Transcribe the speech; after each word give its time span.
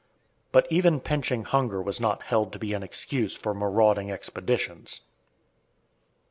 But 0.51 0.65
even 0.71 0.99
pinching 0.99 1.43
hunger 1.43 1.79
was 1.79 1.99
not 2.01 2.23
held 2.23 2.51
to 2.53 2.57
be 2.57 2.73
an 2.73 2.81
excuse 2.81 3.37
for 3.37 3.53
marauding 3.53 4.09
expeditions. 4.09 5.01